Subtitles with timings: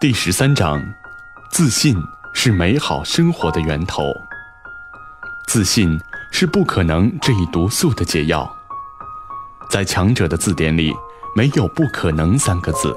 [0.00, 0.80] 第十三章，
[1.50, 2.00] 自信
[2.32, 4.14] 是美好生活的源头。
[5.48, 8.48] 自信是不可能这一毒素的解药。
[9.68, 10.94] 在强者的字典里，
[11.34, 12.96] 没有不可能三个字。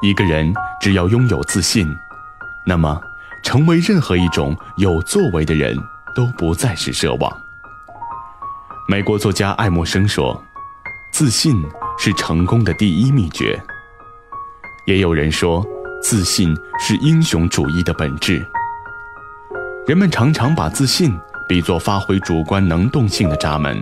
[0.00, 1.86] 一个人只要拥有自信，
[2.64, 2.98] 那么
[3.42, 5.76] 成为任何一种有作为的人
[6.16, 7.30] 都不再是奢望。
[8.88, 10.42] 美国作家爱默生说
[11.12, 11.62] ：“自信
[11.98, 13.62] 是成功的第一秘诀。”
[14.88, 15.62] 也有人说。
[16.02, 18.44] 自信是英雄主义的本质。
[19.86, 21.16] 人们常常把自信
[21.48, 23.80] 比作发挥主观能动性的闸门，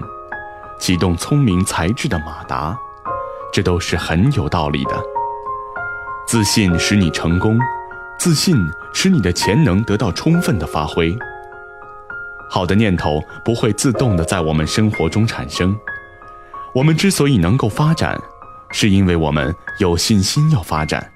[0.78, 2.76] 启动聪明才智的马达，
[3.50, 5.02] 这都是很有道理的。
[6.28, 7.58] 自信使你成功，
[8.18, 8.54] 自信
[8.92, 11.16] 使你的潜能得到充分的发挥。
[12.50, 15.74] 好的念头不会自动的在我们生活中产生，
[16.74, 18.20] 我们之所以能够发展，
[18.72, 21.09] 是因为我们有信心要发展。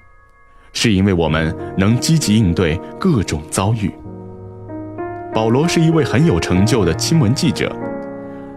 [0.75, 3.89] 是因为我们能积极应对各种遭遇。
[5.33, 7.73] 保罗是一位很有成就的新闻记者，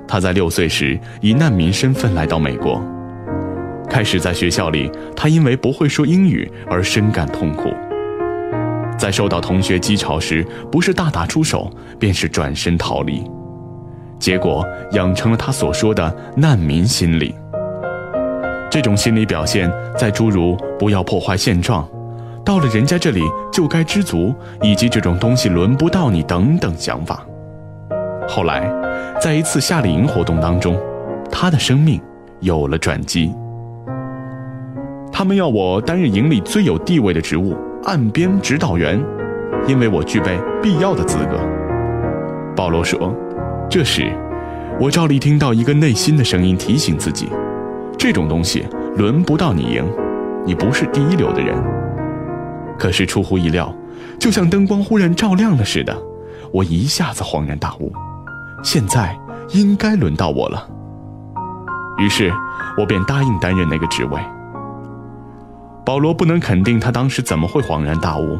[0.06, 2.83] 他在六岁时以难民身份来到美国。
[3.88, 7.70] 开始在学校里，他因为不会说英语而深感痛苦。
[8.98, 13.22] 在受到同学讥嘲时，不是大打出手，便是转身逃离，
[14.19, 17.32] 结果养成了他所说的难民心理。
[18.69, 21.88] 这种心理表现在诸如“不要破坏现状”。
[22.48, 23.20] 到了人家这里
[23.52, 27.22] 就该知足，以及这种东西轮不到你等等想法。
[28.27, 28.72] 后来，
[29.20, 30.74] 在一次夏令营活动当中，
[31.30, 32.00] 他的生命
[32.41, 33.34] 有了转机。
[35.12, 37.54] 他们要我担任营里最有地位的职务——
[37.84, 38.98] 岸边指导员，
[39.66, 41.38] 因为我具备必要的资格。
[42.56, 43.14] 保罗说
[43.69, 44.10] ：“这时，
[44.80, 47.28] 我照例听到一个内心的声音提醒自己，
[47.98, 49.84] 这种东西轮不到你赢，
[50.46, 51.54] 你不是第一流的人。”
[52.79, 53.75] 可是出乎意料，
[54.19, 55.97] 就像灯光忽然照亮了似的，
[56.53, 57.93] 我一下子恍然大悟，
[58.62, 59.19] 现在
[59.51, 60.69] 应该轮到我了。
[61.99, 62.33] 于是，
[62.78, 64.21] 我便答应担任那个职位。
[65.84, 68.38] 保罗不能肯定他当时怎么会恍然大悟，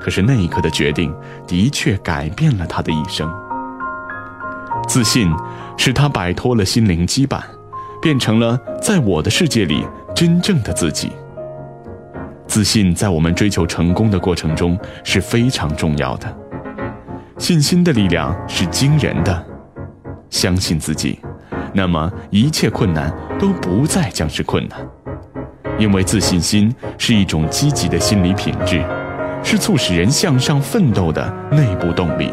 [0.00, 1.12] 可是那一刻的决定
[1.46, 3.28] 的确改变了他的一生。
[4.86, 5.32] 自信
[5.76, 7.40] 使他摆脱了心灵羁绊，
[8.00, 11.10] 变成了在我的世界里真正的自己。
[12.52, 16.30] 自信在我们追求成功的过程中是非常重要的。
[17.38, 19.42] 信心的力量是惊人的。
[20.28, 21.18] 相信自己，
[21.72, 24.78] 那么一切困难都不再将是困难，
[25.78, 28.84] 因为自信心是一种积极的心理品质，
[29.42, 32.30] 是促使人向上奋斗的内部动力，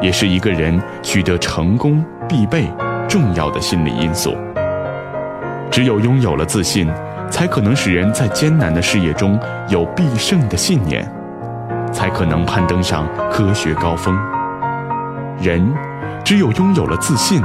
[0.00, 2.64] 也是一个人取得成功必备
[3.06, 4.34] 重要的心理因素。
[5.70, 6.90] 只有拥有了自信。
[7.30, 11.08] 才可能使人在艰难的事业中有必胜的信念，
[11.92, 14.18] 才可能攀登上科学高峰。
[15.40, 15.72] 人
[16.24, 17.40] 只有拥有了自信，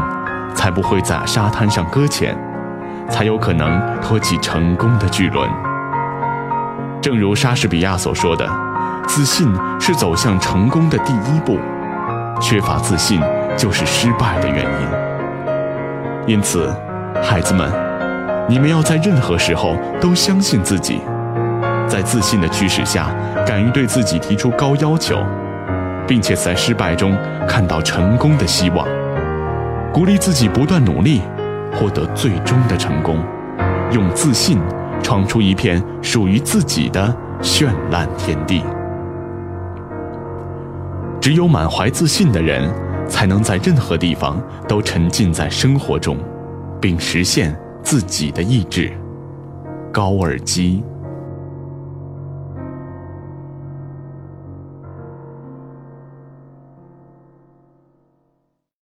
[0.53, 2.35] 才不会在沙滩上搁浅，
[3.09, 5.49] 才有可能托起成功的巨轮。
[7.01, 8.49] 正如莎士比亚所说的
[9.07, 9.47] ：“自信
[9.79, 11.59] 是走向成功的第一步，
[12.41, 13.21] 缺乏自信
[13.55, 14.87] 就是失败的原因。”
[16.33, 16.75] 因此，
[17.21, 17.84] 孩子们。
[18.47, 20.99] 你们要在任何时候都相信自己，
[21.87, 23.09] 在自信的驱使下，
[23.45, 25.17] 敢于对自己提出高要求，
[26.07, 27.17] 并且在失败中
[27.47, 28.87] 看到成功的希望，
[29.91, 31.21] 鼓励自己不断努力，
[31.73, 33.17] 获得最终的成功，
[33.91, 34.59] 用自信
[35.01, 38.61] 闯出一片属于自己的绚烂天地。
[41.19, 42.71] 只有满怀自信的人，
[43.07, 46.15] 才能在任何地方都沉浸在生活中，
[46.79, 47.57] 并实现。
[47.85, 48.91] 自己的意志，
[49.93, 50.83] 高尔基。